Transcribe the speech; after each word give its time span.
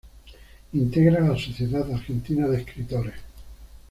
Integra 0.73 1.21
la 1.21 1.37
Sociedad 1.37 1.91
Argentina 1.93 2.47
de 2.47 2.57
Escritores. 2.61 3.13